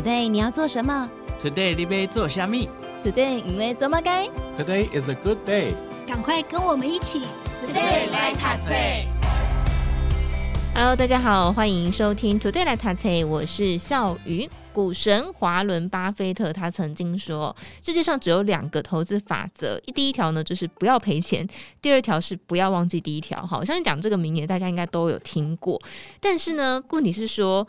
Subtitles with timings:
[0.00, 1.10] Today 你要做什么
[1.44, 2.70] ？Today 你要做虾米
[3.04, 4.26] ？Today 因为做么该
[4.56, 5.74] ？Today is a good day。
[6.08, 7.20] 赶快跟我们一起
[7.62, 9.04] ，Today 来塔菜。
[10.74, 14.48] Hello，大家好，欢迎收听 Today 来塔菜，我是笑鱼。
[14.72, 17.54] 股神华伦巴菲特他曾经说，
[17.84, 21.46] 世界上只有两个投资法则，第一条呢就是不要赔钱，
[21.82, 23.44] 第二条是不要忘记第一条。
[23.44, 25.78] 好，相信讲这个名言，大家应该都有听过。
[26.20, 27.68] 但是呢，问题是说。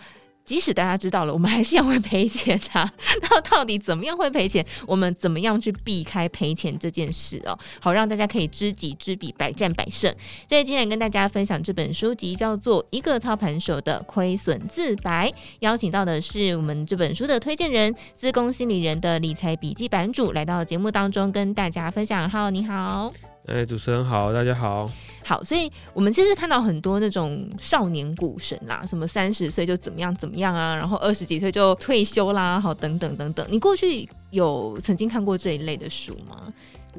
[0.52, 2.92] 即使大家知道了，我们还是要会赔钱啊！
[3.22, 4.66] 那到底怎么样会赔钱？
[4.86, 7.58] 我们怎么样去避开赔钱这件事哦？
[7.80, 10.14] 好，让大家可以知己知彼，百战百胜。
[10.50, 22.30] 所以今天跟大家分享这本书籍叫做《一个操盘手的亏损自白》，邀请到的是我们这本书的推荐人——资工心理人的理财笔记版主，来到节目当中跟大家分享。
[22.30, 23.14] Hello，你好。
[23.48, 24.88] 哎、欸，主持人好，大家好。
[25.26, 33.46] 好，所以我们其实看到很多那种少年股神啦，什么三十岁就怎么样怎么样啊，然后二十几岁就退休啦，好，等等等等。
[33.50, 36.54] 你过去有曾经看过这一类的书吗？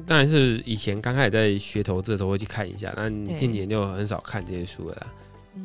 [0.05, 5.07] 当然是以前刚开始在学投资的时候会去看一下，但近几年就很少看这些书了啦。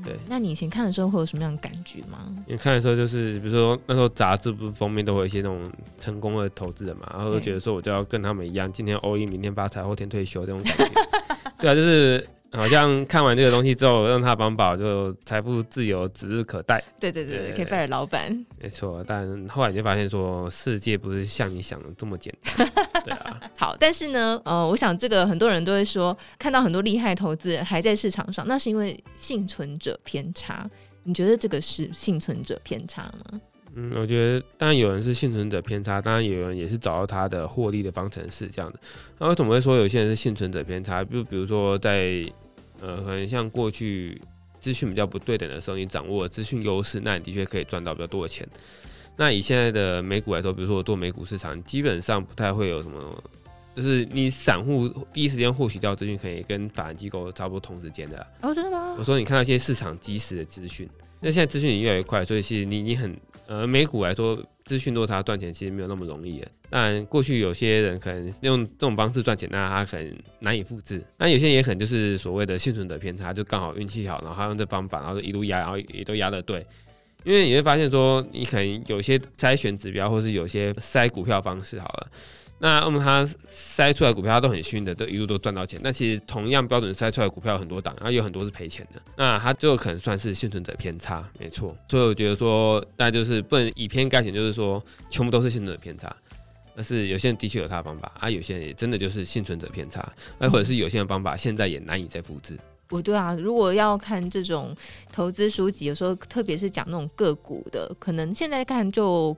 [0.05, 2.35] 对、嗯，那你以前看的时候会有什么样的感觉吗？
[2.47, 10.85] 你看的时候就是，比如说那时候杂志不是封面都会有一些那种成功的投资人嘛，然后就觉得说我就要跟他们一样，今天 all in，明天发财，后天退休这种感觉。
[11.61, 12.27] 对啊，就是。
[12.53, 16.83] 好像看完这个东西之后，让他帮宝就财富自由指日可待。
[16.99, 18.45] 对对对，可以拜尔老板。
[18.59, 22.69] 没错，但后来就发现说，世界不是像你想的这么简单。
[23.05, 23.41] 对啊。
[23.55, 30.69] 好，但是呢，呃，我想这个很多人都会说，看到很多厉害投资人还在市场上，那是因为幸存者偏差。
[31.05, 33.41] 你觉得这个是幸存者偏差吗？
[33.81, 38.81] 嗯，我觉得当然有人是幸存者偏差，当然有人也是找到他的获利的方程式这样的。
[39.19, 41.05] 那为什么会说有些人是幸存者偏差？
[41.05, 42.29] 就比如说在
[42.81, 44.21] 呃，可能像过去
[44.55, 48.45] 资讯比较不对等的时候，你掌握了资讯优势，那你的确可以赚到比较多的钱。
[49.17, 53.23] 那以现在的美股来说，比如说我做美股市场，基本上不太会有什么，
[53.79, 58.27] 就是你散户第一时间获取到资讯，可以跟法人机构差不多同时间的。
[58.43, 58.97] 哦，真的吗？
[58.99, 60.89] 我说你看到一些市场及时的资讯，
[61.21, 63.17] 那现在资讯也越来越快，所以其实你你很。
[63.47, 66.47] 呃，美股来说，资讯落差赚钱其实没有那么容易的。
[66.69, 71.03] 但过去有些人可能用这种方式赚钱，那他可能难以复制。
[71.17, 76.67] 那有些人也可能就是所谓的幸存者偏差，就刚好运气好，然后他用这方法，然后一路压，然后也都压得对。
[77.25, 82.07] 因为你会发现说，你可能有些筛选指标，或是有些筛股票方式好了。
[82.61, 85.79] 那那么他筛出来股票，他都很幸运的，都一路都赚到钱。
[85.83, 89.01] 那其实同样标准筛出来股票有很多档，然后有很多是赔钱的。
[89.17, 91.77] 那他就可能算是幸存者偏差，没错。
[91.89, 96.15] 所以我觉得说，大家就是不能以偏概全，就是说全部都是幸存者偏差。
[96.75, 102.59] 但是有些人的确有他的方法，啊，有些人也真的就是幸存者偏差，那或者是有些人方法现在也难以再复制。
[102.89, 104.75] 不对啊，如果要看这种
[105.13, 109.37] 投资书籍，有时候特别是讲那种个股的，可能现在看就。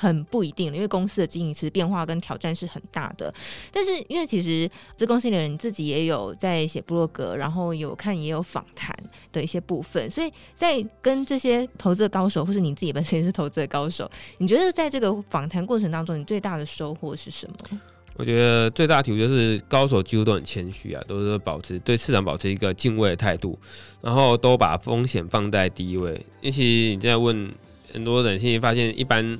[0.00, 3.32] 很不一定，因为公司的经营其实变化跟挑战是很大的。
[3.70, 8.96] 但是因为其实资工心理人自己也有在写部落格，然后有看也有访谈
[9.30, 17.78] 的一些部分，所以在跟这些投资的高手，或是你自己本身也是投资的高手，你觉得在这个访谈过程当中，你最大的收获是什么？
[18.16, 23.58] 我觉得最大的体会就是高手几乎都很谦虚啊，都是保持对市场保持一个敬畏的态度，
[24.00, 26.12] 然后都把风险放在第一位。
[26.40, 27.52] 因为其你现在问
[27.92, 29.38] 很多人，现在发现一般。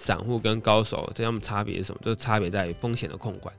[0.00, 2.00] 散户跟高手，这他们差别是什么？
[2.02, 3.54] 就是差别在于风险的控管。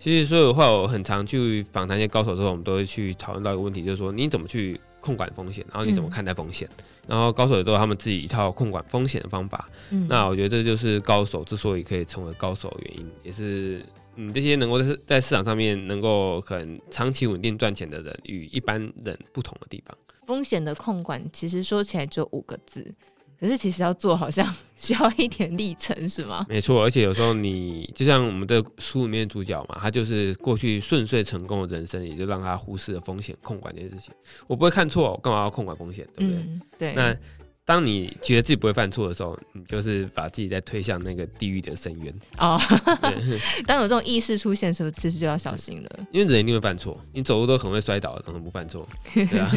[0.00, 6.68] 其实，所以的话，我很常去访谈一些高手之后，我们都会去讨论到一个问题，就是说你怎么去控管风险，然后你怎么看待风险。
[6.78, 9.68] 嗯、然后高手也都有他们自己一套控管风险的方法。
[9.90, 13.84] 嗯、那我觉得这就是高手之所以可以成为高手的原因，也是
[14.14, 19.96] 嗯这些能够在在市场上面能够可能长期稳定赚钱的人与一般人不同的地方。
[20.26, 22.94] 风险的控管其实说起来只有五个字。
[23.40, 26.44] 可是其实要做好像 需要一点历程，是吗？
[26.48, 34.12] 没错，而且有时候你就像我们的书里面主角嘛，他就是过去顺遂成功的人生，也就让他忽视了风险控管这件事情。
[34.46, 36.06] 我不会看错，我干嘛要控管风险？
[36.16, 36.42] 对不对？
[36.42, 36.94] 嗯、对。
[36.94, 37.16] 那。
[37.68, 42.58] 当你觉得自己不会犯错的时候，你就是把自己在推向那个地狱的深渊哦。
[43.66, 45.90] 当有这种意识出现的时候，其实就要小心了。
[46.10, 48.88] 因为人一定会犯错，你走路都很会摔倒，怎么不犯错？
[49.12, 49.52] 对啊。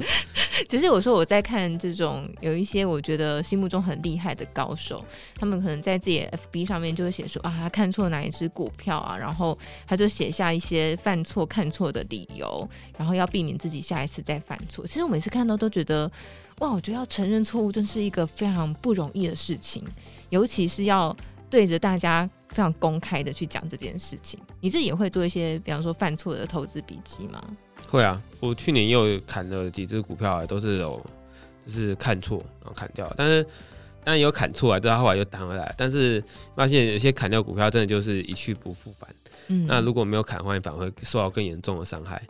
[0.66, 5.04] 其实有时候我在看这种有一些我觉得心目中很厉害的高手，
[5.34, 12.66] 他们可能在自己的 FB 上面就会写说啊，他看错哪一只股票啊，然后他就写下一些犯错看错的理由，
[12.96, 14.86] 然后要避免自己下一次再犯错。
[14.86, 16.10] 其实我每次看到都觉得。
[16.58, 19.84] 哇，我觉得要承认错误真是一个非常不容易的事情，
[20.30, 21.16] 尤其是要
[21.50, 24.38] 对着大家非常公开的去讲这件事情。
[24.60, 27.42] 你自己也会做一些，比方说犯错的投资笔记吗？
[27.90, 31.04] 会啊，我去年又砍了几只股票，都是有
[31.66, 33.12] 就是看错然后砍掉。
[33.16, 33.42] 但是
[34.04, 35.74] 当然有砍错啊，但他后来又弹回来。
[35.76, 36.22] 但是
[36.54, 39.08] 发现有些砍掉股票真的就是一去不复返。
[39.48, 42.22] 嗯，那如果没有砍的话，你反而会受到更严重的伤害。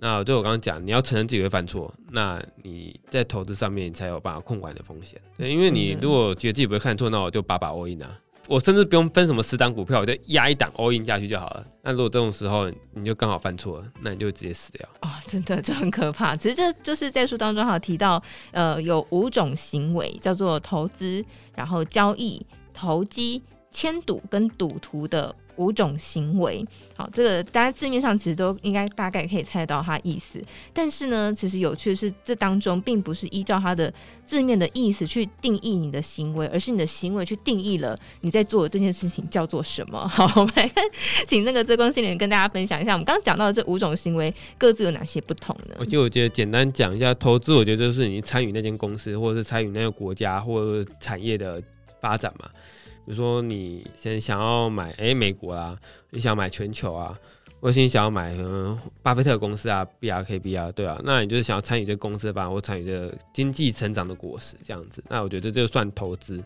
[0.00, 5.20] 那对我刚刚讲，你要承认自己会犯错，那你在投资上面你才有办法控管你的风险。
[5.36, 8.16] 对，因为你如果觉得自己不会看错，那我就把把 all in 啊。
[8.46, 11.66] 我甚至不用分什么十档股票，我就压一档 all in 下去就好了。
[11.82, 14.88] 那如果这种时候你就刚好犯错了，那你就直接死掉。
[15.02, 16.36] 哦，真的就很可怕。
[16.36, 18.22] 其实这就是在书当中还有提到，
[18.52, 21.22] 呃，有五种行为叫做投资，
[21.56, 23.42] 然后交易、投机、
[23.72, 25.34] 签赌跟赌徒的。
[25.58, 26.64] 五种行为，
[26.96, 30.40] 好，这个大家字面上其实都应该大概可以猜到它意思。
[30.72, 33.92] 但是呢，其实有趣的是，这当中并不是依照它的
[34.24, 40.08] 字面的意思去定义你的行为，而是你的行为去定义了你在做的这件事情叫做什么。
[40.08, 40.84] 好，我们来看，
[41.26, 45.74] 请那个这光心理跟大家分享一下，我们刚刚讲到的这五种行为各自有哪些不同呢？
[45.78, 51.62] 我就我觉得简单讲一下，投资我觉得就是你参与那间公司，或者是参与那个国家或产业的
[52.00, 52.48] 发展嘛。
[53.08, 55.74] 比如说，你先想要买哎、美国啊，
[56.10, 57.18] 你想买全球啊，
[57.58, 66.44] 或者你想要买嗯巴菲特公司啊，BRKB 啊，对啊，那你就是想要参与这公司的吧，或参与这经济成长的果实这样子，那我觉得这就算投资。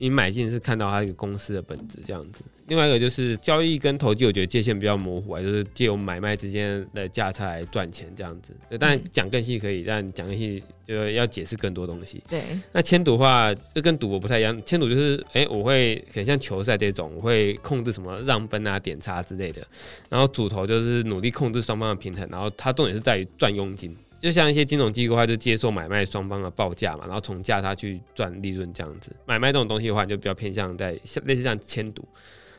[0.00, 8.54] 你买进是看到它一个公司的本质这样子，另外一个就是交易跟投机，我觉得界限比较模糊啊，就是借由买卖之间的价差来赚钱这样子。
[8.78, 12.22] 当然讲更细可以，但讲更细就要解释更多东西。
[12.30, 12.42] 对，
[12.72, 14.58] 那签赌的话，这跟赌博不太一样。
[14.64, 19.60] 签赌就是，哎、欸，我会很像球赛这种，我会控制什么让分啊、点差之类的。
[20.08, 23.94] 然后主投就是努力控制双方的平衡，然后它重点是在于赚佣金。
[24.20, 29.10] 就像一些金融机构的话，就接受买卖双方的报价嘛，然后从价差去赚利润这样子。
[29.24, 32.06] 买卖这种东西的话，就比较偏向在像类似像签赌。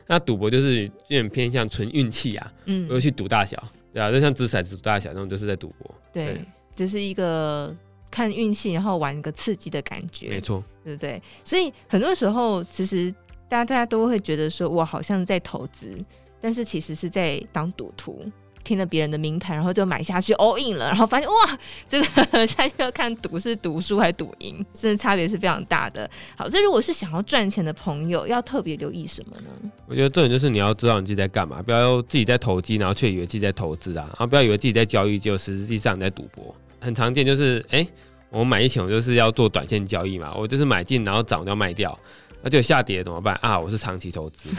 [0.08, 3.62] 那赌博就是有点偏向纯运气啊，嗯，不会去赌大小，
[3.92, 5.94] 对啊，就像掷骰子赌大小那种，就是在赌博。
[6.12, 6.44] 对，对
[6.74, 7.74] 就是一个
[8.10, 10.28] 看运气，然后玩一个刺激的感觉。
[10.28, 11.22] 没错，对不对？
[11.44, 13.12] 所以很多时候，其实
[13.48, 15.96] 大家大家都会觉得说，我好像在投资，
[16.40, 18.24] 但是其实是在当赌徒。
[18.64, 22.06] 听了别人的名牌，然后就买下去 all in 了，然后发现哇，这个
[22.46, 26.08] 现在就要看赌是赌输还是赌赢，真的差别是非常大的。
[26.36, 29.50] 好，所以如果是想要赚钱的朋友，要特别留意什么呢？
[29.86, 36.54] 我觉得重点就是你要知道你自己在干嘛，不要自己在投机，然后却以为自己在投资啊，然后不要以为自己在交易，就实际上你在赌博。
[36.80, 37.86] 很常见就是，哎、
[38.30, 41.96] 我买一钱，我就是要做短线交易嘛，我就是买进，然后涨就要卖掉。
[42.42, 43.58] 那就下跌怎么办啊？
[43.58, 44.50] 我是长期投资，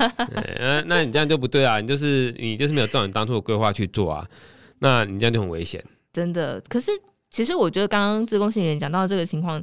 [0.58, 1.80] 那那你这样就不对啊！
[1.80, 4.26] 你就是你就是没有照你当初的规划去做啊，
[4.80, 5.84] 那你这样就很危险。
[6.12, 6.90] 真的，可是
[7.30, 9.62] 其实我觉得刚刚自贡心理人讲到这个情况，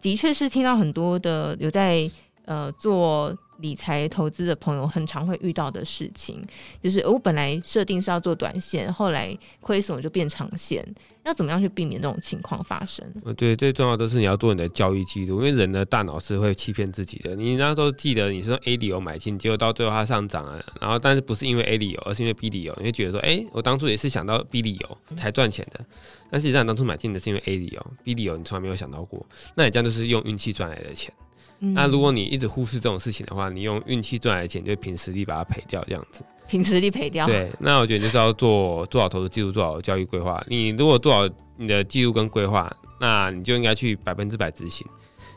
[0.00, 2.10] 的确是听到很多的有在
[2.46, 3.36] 呃做。
[3.60, 6.44] 理财投资的朋友很常会遇到的事情，
[6.82, 10.86] 就是我本来设定是要做短线，后来亏损我就变长线，
[11.24, 13.06] 要怎么样去避免这种情况发生？
[13.36, 17.36] 对，最重要的是你要做你的交易记录，因为人的大脑是会欺骗自己的。
[17.36, 25.84] 你那时候记得你是用 A 理由买进，结果到最后它上涨了，然后但是不是因为 A 理由，而是因为 B 理由，你会觉得说，哎、欸，我当初也是想到 B 理由才赚钱的，
[26.30, 29.24] 但实际上当初买进的是因为 A 理由，B 理由你从来没有想到过，
[29.54, 31.12] 那你这样就是用运气赚来的钱。
[31.60, 36.24] 嗯、那如果你一直忽视这种事情的话，你用运气赚来的钱，就凭实力把它赔掉，这样子。
[36.48, 37.26] 凭实力赔掉。
[37.26, 40.42] 对，那我觉得就是要做做好投资记录，做好交易规划。
[40.48, 44.86] 你如果做好你的记录跟规划，那你就应该去百分之百执行。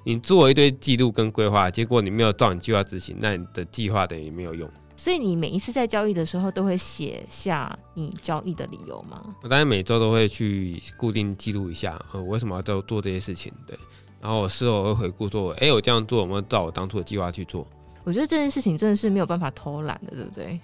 [0.06, 4.70] 你做一堆记录跟规划，结果你没有照你计划执行，那你的计划等于没有用。
[4.96, 9.22] 所以你每一次在交易的时候，都会写下你交易的理由吗？
[9.42, 13.52] 我当然每周都会去固定记录一下，呃，我为什么要做做这些事情？
[13.68, 13.78] 对。
[14.24, 17.68] 然后我事后会回顾说，哎、欸，我这样做有没有照我当初的计划去做？
[18.06, 20.58] 我觉得这件事情真的是没有办法偷懒的，对不对？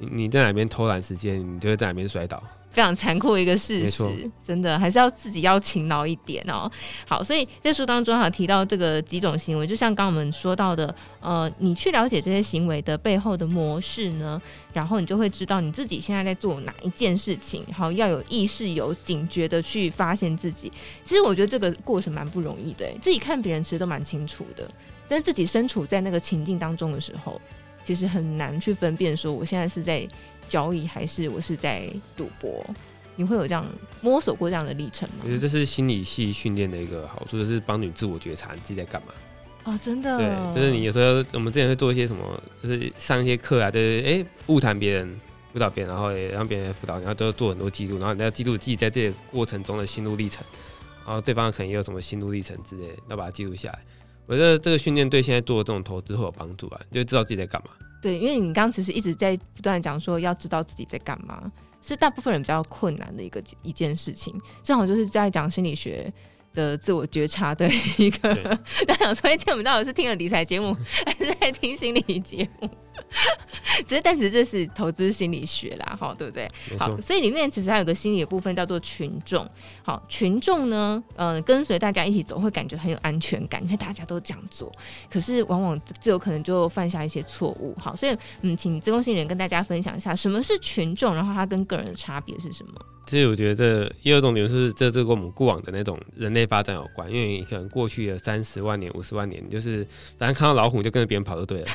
[0.00, 2.42] 你你在哪边偷懒时间，你就会在哪边摔倒。
[2.70, 6.70] 非常残酷的一个事实，真的还是要自己要勤劳一点哦。
[7.04, 14.40] 好，所以在书当中哈提到这个几种行为，就像刚刚我们说到的，呃，你去了解这些行为的背后的模式呢，
[14.72, 20.72] 然后你就会知道你自己现在在做哪一件事情，好，要有意识、有警觉的去发现自己。
[21.02, 24.70] 其实我觉得这个过程蛮不容易的，自己看别人其实都蛮清楚的，
[25.08, 27.40] 但是自己身处在那个情境当中的时候，
[27.84, 30.08] 其实很难去分辨说我现在是在。
[30.48, 32.66] 交易还是我是在赌博？
[33.14, 33.64] 你会有这样
[34.00, 35.18] 摸索过这样的历程吗？
[35.22, 39.14] 我觉得这是心理系训练的一个好处，就是帮你自我觉察你自己在干嘛。
[39.62, 40.18] 哦，真的。
[40.18, 45.20] 对，就是你有时候我们之前会做一些什么，就是上一些课啊，就是哎，误谈别人，
[45.52, 50.44] 辅导别人，然后也让别人辅导，然后都要做很多记录，然后你要记录自己在这个过程中的心路历程，
[51.06, 53.78] 然后对方可能也有什么心路历程之类的，要把它记录下来。
[54.30, 57.70] 我觉得这个训练对现在做这种投资会有帮助啊，就知道自己在干嘛。
[58.00, 61.50] 对，因为你刚刚其实一直在不断讲说要知道自己在干嘛，
[61.82, 64.32] 是大部分人比较困难的一个一件事情。
[64.62, 66.10] 正好就是在讲心理学
[66.54, 67.68] 的自我觉察的
[67.98, 68.32] 一个。
[68.86, 72.70] 大家想说，今天我们到底是听了理财节目，还是在听心理节目？
[73.86, 76.48] 只是，但其实这是投资心理学啦，哈，对不对？
[76.78, 79.48] 好，所以里面其实还有个心理的部分叫做群众。
[79.82, 84.70] 好，群众呢，嗯、呃，跟随大家一起走，会感觉很有安全感，因为大家都这样做。
[85.10, 87.74] 可是，往往就有可能就犯下一些错误。
[87.78, 92.72] 好，所以，嗯，请自贡心理人跟大家分享一下，什么是群众，然后它跟个人的差别是什么？
[93.06, 99.84] 其实我觉得这第二种理由是，这这跟我们过往的那种人类发展有关，因为你可能过去的三十万年、五十万年，就是
[100.16, 101.68] 反正看到老虎就跟着别人跑就对了。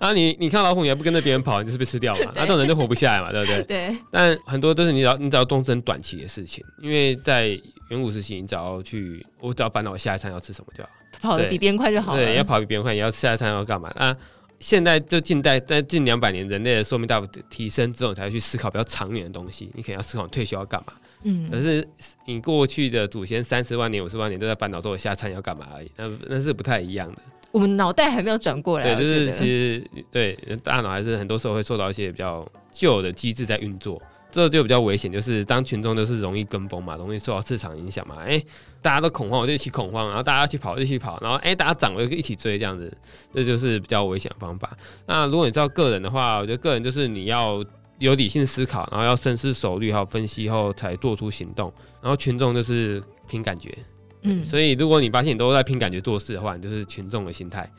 [0.00, 2.32] 然 后你你看老虎，你还不跟着别人跑，你就是被吃掉嘛？
[2.36, 3.62] 那这种人就活不下来嘛，对不对？
[3.64, 3.96] 对。
[4.10, 7.48] 但很多都是你只要你只要终身短期的事情，因为在
[7.88, 10.90] 远古时期，你只要去，我只要烦恼我下一餐要吃什么就好，
[11.30, 12.24] 跑得比别人快就好了。
[12.24, 14.16] 对，要跑比别人快，你要下一餐要干嘛啊？
[14.58, 19.70] 现在就近代，在近两百年，人类的寿命大幅提升之后，才会去思考比较长远的东西。
[19.74, 20.92] 你可能要思考退休要干嘛。
[21.22, 21.50] 嗯。
[21.50, 21.88] 可是
[22.26, 27.22] 你过去的祖先三十万年、五十万年都在烦恼说我下餐要干嘛而已，那那是不太一样的。
[27.52, 28.94] 我们脑袋还没有转过来。
[28.94, 34.00] 对，就是其实对大脑还是很多时候会受到一些比较旧的机制在运作。
[34.32, 38.14] 这就比较危险，就是当群众就是容易跟风嘛，容易受到市场影响嘛。
[38.20, 38.46] 哎、欸，
[38.80, 42.96] 大家都恐慌，我就一起恐慌，然后大家一起跑，一起跑，然后哎、欸，大家涨了就一起追，这样子，
[43.34, 44.70] 这就是比较危险的方法。
[45.06, 47.60] 那如果你知道个人的话，我觉得个人就是你要
[47.98, 51.72] 有理性思考，然后要深思熟虑，还有分析后才做出行动。
[52.00, 53.76] 然后群众就是凭感觉，
[54.22, 57.70] 嗯，所以如果你发现你都在凭感觉做事的话，你就是群众的心态，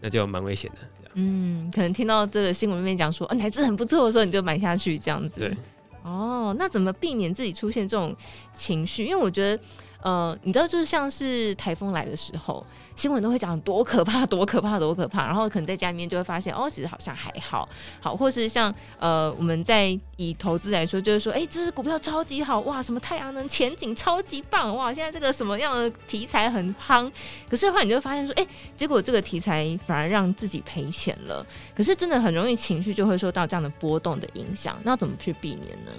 [0.00, 0.78] 那就蛮危险的。
[1.14, 5.40] 嗯，可能听到这个新闻里面讲说，啊，哪支很不错的时候，你就买下去，这样子。
[5.40, 5.56] 对。
[6.04, 8.16] 哦，那怎么避免自己出现这种
[8.52, 9.04] 情绪？
[9.04, 9.62] 因为我觉得，
[10.02, 12.64] 呃，你知道，就是像是台风来的时候。
[12.94, 15.24] 新闻都会讲多可怕，多可怕，多可怕。
[15.24, 17.66] 然后可能在家里面就会发现，哦，其实好像还好，
[18.02, 27.10] 好，或是像呃，我们在以投资来说，就是说，哎，这支股票超级好，哇，什么太阳能前景超级棒，哇，现在这个什么样的题材很夯。
[27.48, 31.44] 可是的话，你就会发现说，哎，结果这个题材反而让自己赔钱了。
[31.74, 35.92] 可是真的很容易情绪就会受到这样的波动的影响，那怎么去避免呢？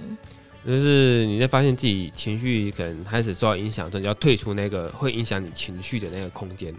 [0.66, 6.74] 就是你在发现自己情绪可能开始受到影响之后，你要退出那个会影响你情绪的那个空间。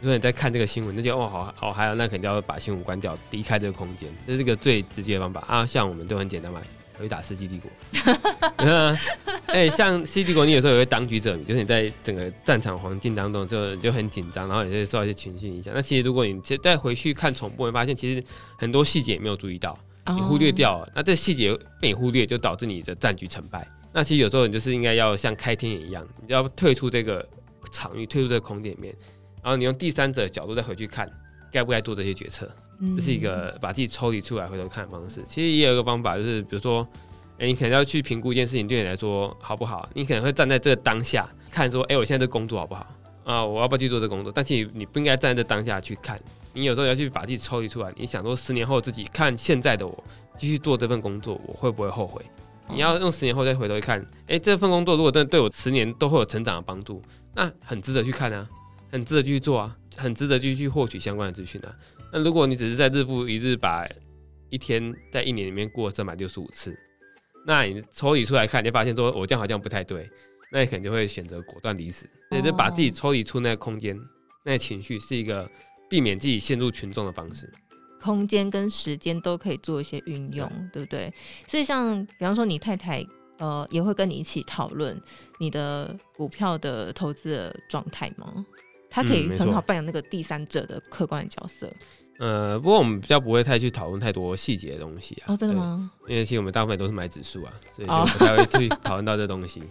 [0.00, 5.66] 如果你在看这个新闻，那就哦好好，还有那肯定要把新闻关掉，离开这个空间，这是个最直接的方法啊。
[5.66, 6.62] 像我们都很简单嘛，
[6.96, 7.70] 可以打《世纪帝国》
[9.46, 15.72] 哎、像《世纪帝国》，你有时候也会当局者迷，就是你在整个战场环境当中就就很紧张，然后也会受到一些情绪影响。
[15.74, 18.22] 那其实如果你再回去看重播，会发现其实
[18.56, 19.76] 很多细节也没有注意到。
[20.14, 23.66] 你忽略掉了，那这细节被你忽略，就导致你的战局成败。
[23.92, 27.26] 那其实有时候你就是应该要像开天眼一样，你要退出这个
[27.72, 28.94] 场域，退出这个空间里面，
[29.42, 31.10] 然后你用第三者的角度再回去看，
[31.50, 32.48] 该不该做这些决策。
[32.96, 35.20] 这是一个把自己抽离出来回头看的方式。
[35.26, 36.86] 其实也有一个方法，就是比如说，
[37.38, 39.88] 哎，你可能要去评估一件事情对你来说好不好。
[39.94, 42.86] 你可能会站在这个当下看，说，哎，我现在这工作好不好
[43.24, 43.44] 啊？
[43.44, 44.32] 我要不要去做这个工作？
[44.32, 46.20] 但其实你不应该站在这当下去看。
[46.58, 50.04] 你有时候要去把自己抽离出来，你想说十年后自己看现在的我，
[50.36, 52.20] 继续做这份工作，我会不会后悔？
[52.68, 57.00] 你要用十年后再回头一看，哎，这份工作如果真的对我十年都会有成长的帮助，
[57.32, 58.48] 那很值得去看啊，
[58.90, 61.72] 很值得继续做啊，很值得继续去获取相关的资讯啊。
[62.12, 63.86] 那如果你只是在日复一日把
[64.50, 66.76] 一天在一年里面过三百六十五次，
[67.46, 70.10] 那你抽离出来看，你发现说我这样好像不太对，
[70.50, 72.10] 那你可能就会选择果断离职。
[72.32, 73.96] 也就把自己抽离出那个空间，
[74.44, 75.48] 那个情绪是一个。
[75.88, 77.50] 避免自己陷入群众的方式，
[78.00, 81.12] 空间跟时间都可以做一些运用，对，不对？
[81.46, 83.04] 所以像比方说，你太太
[83.38, 85.00] 呃也会跟你一起讨论
[85.38, 88.44] 你的股票的投资的状态吗？
[88.90, 91.70] 她可以很好扮演那个第三者的客观的角色。
[92.20, 95.32] 嗯、呃，不过我们比较不会太去讨论太多细节的东西啊。
[95.32, 95.90] 哦，真的吗？
[96.08, 99.62] 因为其实我们大部分都是买指数啊，所以就不太会去讨论到这东西。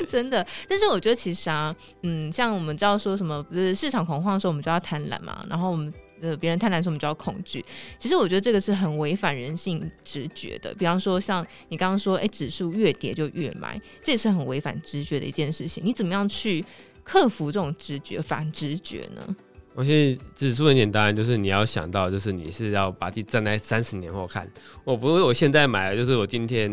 [0.06, 5.44] 真的，但是我觉得其实啊，嗯，像我们知道说什么，不是市场恐慌的时候，我们就要贪婪嘛。
[5.48, 7.64] 然后我们呃，别人贪婪的时候，我们就要恐惧。
[7.98, 10.74] 其实我觉得这个是很违反人性直觉的。
[10.74, 15.84] 比方说，像你刚刚说，哎、欸，指数越跌就越买，这也是很违反直觉的一件事情。
[15.84, 16.64] 你怎么样去
[17.04, 19.36] 克服这种直觉、反直觉呢？
[19.74, 24.50] 我觉得指数很简单，就是你要想到，就是你是要把自己站在三十年后看。
[24.82, 26.68] 我不是我现在买，就是我今天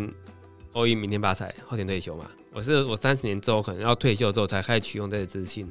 [0.74, 2.28] all in，明天发财，后天退休嘛。
[2.56, 5.70] 我是我三十年之后可能要退休之后才开始取用这些资讯。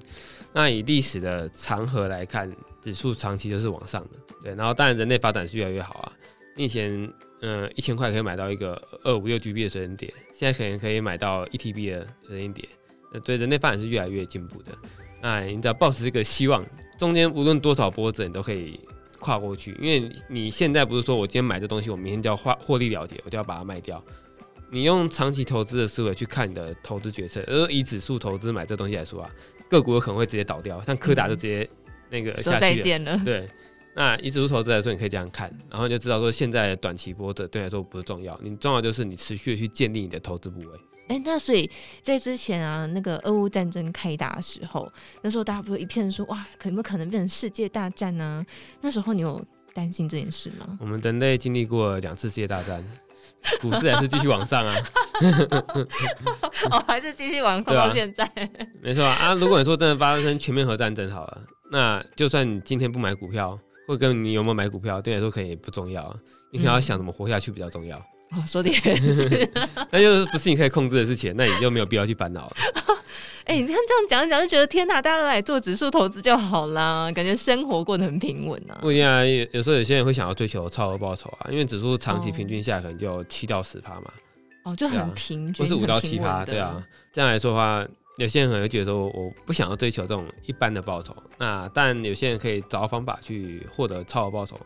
[0.52, 4.54] 那以历史的长河来看，指数长期就是往上的，对。
[4.54, 6.12] 然后当然人类发展是越来越好啊。
[6.54, 7.10] 你以前
[7.40, 12.68] 嗯一千块可以买到一个二五六 G B 的随身碟，现在可能可以买到一 T B 的随身碟。
[13.14, 14.72] 呃，对，人类发展是越来越进步的。
[15.22, 16.62] 那你只要抱持这个希望，
[16.98, 18.78] 中间无论多少波折，你都可以
[19.18, 19.74] 跨过去。
[19.80, 24.04] 因为你现在不是说我今天买这东西，我明天就要获获利了结，我就要把它卖掉。
[24.74, 29.30] 你用长期投资的思维去看你的投资决策，而以指数投资买这东西来说啊，
[29.70, 31.68] 个股有可能会直接倒掉，像柯达就直接
[32.10, 33.22] 那个下去了，说再见了。
[33.24, 33.48] 对，
[33.94, 40.80] 那以指数投资来说，你可以这样看，然后你就知道说现在短期波的对来说不是重要，你重要就是你持续的去建立你的投资部位。
[41.06, 41.70] 哎、欸，那所以
[42.02, 44.90] 在之前啊，那个俄乌战争开打的时候，
[45.22, 48.44] 那时候大家不是一片说哇，可有没有可能变成世界大战呢？
[48.80, 49.40] 那时候你有
[49.72, 50.76] 担心这件事吗？
[50.80, 52.84] 我们人类经历过两次世界大战，
[53.60, 54.74] 股市还是继续往上啊。
[56.70, 58.24] 哦，还是继续往上到现在。
[58.24, 58.48] 啊、
[58.82, 66.14] 没错啊，啊，如果你说真的发生全面核战争好了，那就算你今天不买股票，或跟你有没有买股票，对你来说可能也不重要，
[66.52, 68.00] 你可能要想怎么活下去比较重要。
[68.32, 68.76] 嗯哦，说的也
[69.12, 69.50] 是，
[69.90, 72.56] 那就是不是你可以控制的事情，那你就没有必要去烦恼了。
[73.44, 78.78] 哎、欸，你看这样讲一讲，就觉得天哪，大家都来做指数投资就好啦，感觉生活过得很平稳啊。
[78.80, 84.10] 不一定啊，有有时候有些人会想要追求超额报酬啊，因为指数长期平均下来可能就七到十趴嘛。
[84.64, 86.82] 哦，就很平均，不是五到七趴，对啊。
[87.12, 94.56] 这样来说的话，有些人可能会觉得说，我不想要追求这种一般的报酬，那但有些人可以找到方法去获得超额报酬，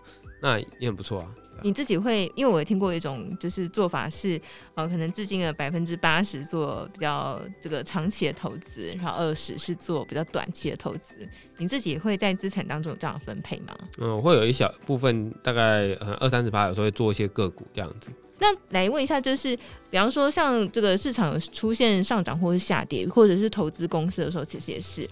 [0.41, 1.27] 那也很不错啊。
[1.62, 4.41] 你自己会，因为我也听过一种就是做法是，
[4.75, 11.29] 呃，可能资金的百分之八十做比较这个长期的投资，然后二十是做比较短期的投资。
[11.57, 13.77] 你自己会在资产当中有这样分配吗？
[13.99, 18.11] 嗯，我会有一小部分，大概呃二三十八，有时候会做一些个股这样子。
[18.41, 19.57] 那来问一下，就是
[19.91, 25.05] 比方说像这个市场出现上涨或是下跌，或者是投资公司的时候，其实也是。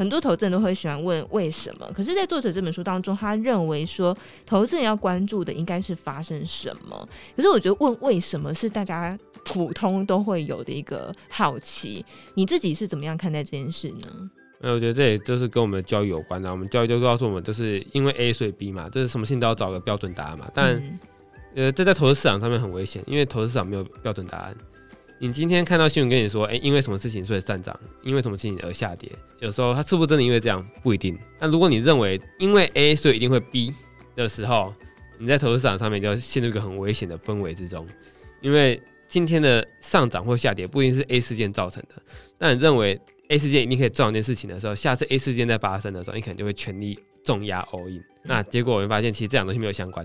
[0.00, 4.16] 很多投资人都会喜欢问为什么，可是，在作者这本书当中，他认为说，
[4.46, 7.06] 投资人要关注的应该是发生什么。
[7.36, 9.14] 可是，我觉得问为什么是大家
[9.44, 12.02] 普通都会有的一个好奇。
[12.32, 14.30] 你自己是怎么样看待这件事呢？
[14.62, 16.50] 那我觉得这也就是跟我们的教育有关的。
[16.50, 20.50] 我们教育就告诉我们，就是因为 A 所以 B 嘛，这是什么事情都要找个标准答案嘛。
[20.54, 20.98] 但、嗯、
[21.56, 24.56] 呃，这在投资市场上面很危险，因为投资市场没有标准答案。
[25.22, 31.18] 你今天看到新闻跟你说，哎、因为什么事情所以上涨，因为什么事情而下跌，有时候它是不是真的因为这样不一定。
[31.38, 33.74] 那如果你认为因为 A 所以一定会 B
[34.16, 34.74] 的时候，
[35.18, 37.86] 你在投资市场上面就陷入一个很危险的氛围之中，
[38.40, 42.02] 因为今天的上涨或下跌不一定是 A 事件造成的。
[42.38, 48.02] 那你认为 A 事件一定可以造成这件事情的时候，下次 A 事件在发生的时候，你可能就会全力重压 all in。
[48.24, 50.02] 那结果我们发现其实这两个东西没有相关，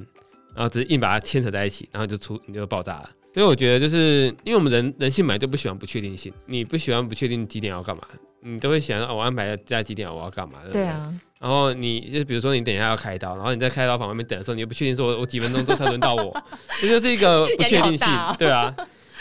[0.53, 3.09] 然后只是硬把它牵扯在一起，然后就出你就爆炸了。
[3.35, 8.03] 所以我觉得，就是因为我们人人性本来就不喜欢不确定性，你不喜欢不确定几点要干嘛，
[8.39, 11.13] 你都会想哦，我安排在几点我要干嘛，对啊。
[11.37, 16.33] 然后你就比如说你等一下要开刀，然后你在开刀房外面等的时候，你又不确定说我我几分钟之后才轮到我，
[16.79, 18.73] 这就是一个不确定性，哦、对啊。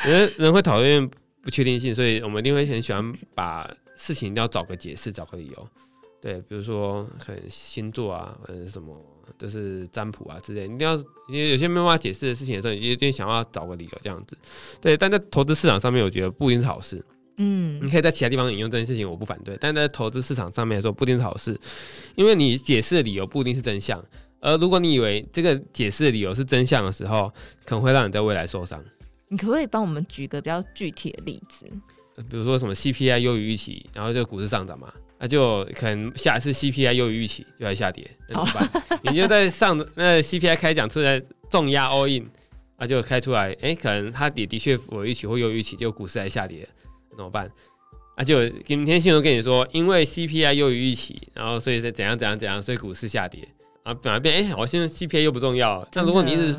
[0.05, 1.11] 人人会讨厌
[1.43, 5.69] 不确定性，所以我们一定会很喜欢把事情一定要找个解释，找个理由。
[6.23, 8.95] 对，比如说可能星座啊，或者什么。
[9.39, 10.95] 就是占卜啊之类，你一定要，
[11.29, 14.37] 因为有些没办法解释的事情的时候，你一定想要找个理由这样子。
[14.81, 17.05] 对，但在投资市场上面，我觉得不一定是好事。
[17.37, 19.59] 嗯，你可以在其他地方引用这件事情，我不反对。
[19.61, 21.59] 但在投资市场上面来说，不一定是好事，
[22.15, 24.03] 因为你解释的理由不一定是真相。
[24.41, 27.33] 而如果你以为这个解释的理由是真相的时候，
[27.65, 28.83] 可能会让你在未来受伤。
[29.29, 31.67] 你可不可以帮我们举个比较具体的例子？
[32.31, 34.93] 比如说什么 CPI 优于预期，然后就股市上涨嘛？
[35.25, 39.01] 那就可能下一次 CPI 优于预期，就在下跌，那怎么办？
[39.05, 42.29] 你就在上那 CPI 开奖出来重压 all in，
[42.77, 46.69] 那就开出来，哎、欸，可能它也的确符合预期或优于预期，就股市在下跌，
[47.11, 47.51] 那怎么办？
[48.19, 53.41] 那就今天新闻跟你说，因为 CPI 优于预期，然后所以是怎样怎样怎样，所以股市下跌，
[53.83, 55.89] 然后本来变，哎、欸，我现在 CPI 又不重要。
[55.95, 56.55] 那如果你一直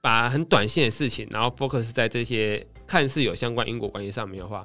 [0.00, 4.64] 把很短线的事情，然后 focus 在这些看似有相关因果关系上面的话。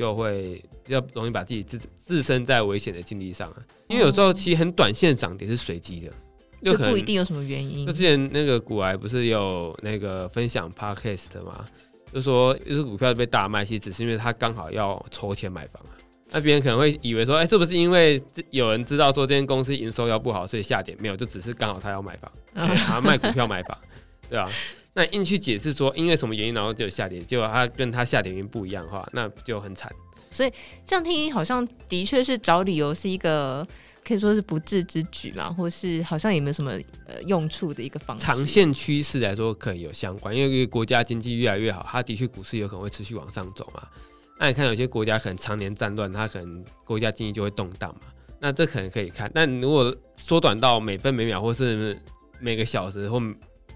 [0.00, 6.10] 就会比较容易把自己置置身在危险的境地上啊，因为有时候其实很短线涨跌是随机的，
[6.64, 7.84] 就不一定有什么原因。
[7.86, 11.66] 就之前那个股癌不是有那个分享 podcast 的嘛，
[12.14, 15.92] 就说一只股票被大卖，其实只是因为他刚好要筹钱买房啊。
[16.30, 20.96] 那别人可能会以为说，哎，是不是因为有人知道说这间公司营收要不好，所以下跌？
[20.98, 23.76] 没有，就只是刚好他要买房，他卖股票买房，
[24.30, 24.50] 对吧？
[25.00, 29.90] 那硬去解释说因为什么原因，然后就下跌，结果它跟它下跌原因不一样的话，那就很惨。
[30.28, 30.52] 所以
[30.84, 33.66] 这样听好像的确是找理由是一个
[34.04, 36.72] 可以说是不智之举嘛，或是好像也没有什么
[37.06, 38.22] 呃用处的一个方式。
[38.22, 43.82] 长线趋势来说可能有相关，因为国家经济越来越好，它的确股市有可能会持续往上走嘛。
[44.38, 48.02] 那你看有些国家可能常年战乱，它可能国家经济就会动荡嘛。
[48.38, 51.98] 那这可能可以看，但如果缩短到每分每秒或是
[52.38, 53.18] 每个小时或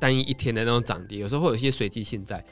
[0.05, 2.45] 单一一天的那种涨跌，有时候会有一些随机性在，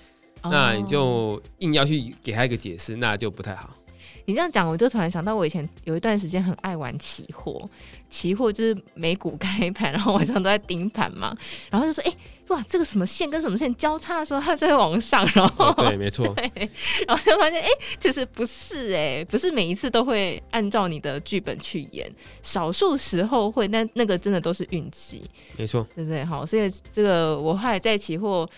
[0.45, 3.77] 那你就硬要去给他一个解释，那就不太好。
[4.24, 7.68] 你这样讲，我就突然想到，我以前有一段时间很爱玩期货，
[8.08, 11.37] 期货就是美股开盘，然后晚上都在盯盘嘛，
[11.70, 12.16] 然后就说，哎、欸，
[12.54, 16.24] 哇，这个什么线跟什么线交叉的时候，它就会往上，然后、哦、对，没错，
[17.06, 22.11] 然后就发现，哎、欸，其实不是、欸，哎，不是每一次都会按照你的剧本去演，
[22.42, 26.24] 少数时候会，但那个真的都是运气，没错，对不对？
[26.24, 28.48] 好，所以这个我后来在期货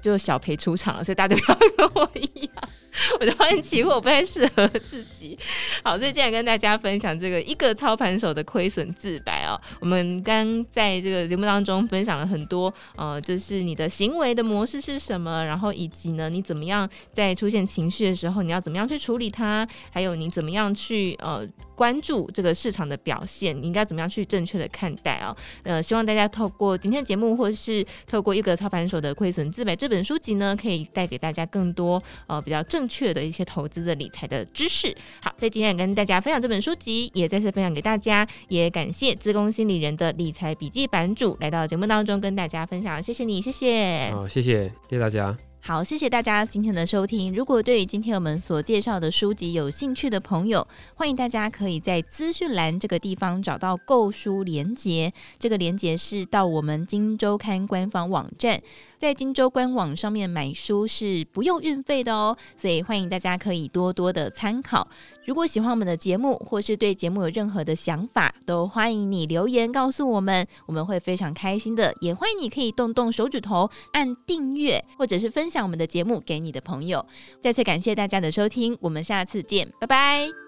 [0.00, 2.52] 就小赔出场了，所以大家不要跟我一样。
[3.20, 5.38] 我就发现期货不太适合自己。
[5.82, 9.60] 好，所以今天跟大家分享这个一个操盘手的亏损自白哦。
[9.80, 21.46] 我们刚在这个节目当中分享了很多，呃，就是你的行为的模式是什么，然后以及呢，你怎么样在出现情绪的时候，你要怎么样去处理它，还有你怎么样去呃
[21.78, 25.34] 关注这个市场的表现，你应该怎么样去正确的看待哦。
[25.62, 32.88] 呃，希望大家透过今天的节目，或者是透过一个操盘手的亏损自白这本书籍呢，可以带给大家更多呃比较正。
[32.88, 34.96] 确的一些投资的理财的知识。
[35.20, 38.26] 好，在今天也跟大家分享这本书籍，也再次分享给大家。
[38.48, 44.10] 也感谢自工心理人的理财笔记版主来到节目当中跟大家分享，谢谢你，谢谢。
[44.10, 45.47] 好，谢谢，谢谢大家。
[45.68, 47.34] 好，谢谢大家今天的收听。
[47.34, 55.12] 如果对于今天我们所介绍的书籍有兴趣的朋友，欢迎大家可以在资讯栏这个地方找到购书连接。
[55.38, 58.58] 这个连接是到我们金周刊官方网站，
[58.98, 64.86] 在荆州官网上面买书是不用运费的哦，所以欢迎大家可以多多的参考。
[65.24, 71.94] 如果喜欢我们的节目，或是对节目有任何的想法，都欢迎你留言告诉我们，我们会非常开心的。
[72.00, 77.04] 也欢迎你可以动动手指头按订阅，或者是分享我们的节目给你的朋友。
[77.40, 80.47] 再次感谢大家的收听，我们下次见，拜拜。